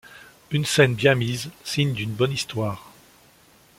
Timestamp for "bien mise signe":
0.95-1.93